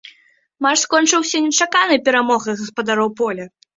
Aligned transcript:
Матч 0.65 0.79
скончыўся 0.85 1.41
нечаканай 1.47 1.99
перамогай 2.07 2.59
гаспадароў 2.63 3.09
поля. 3.21 3.45